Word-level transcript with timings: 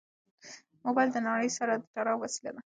موبایل 0.85 1.09
د 1.13 1.17
نړۍ 1.27 1.49
سره 1.57 1.73
د 1.75 1.83
تړاو 1.95 2.21
وسیله 2.23 2.51
ده. 2.55 2.61